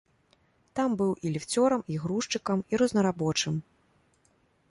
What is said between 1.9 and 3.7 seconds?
і грузчыкам, і рознарабочым.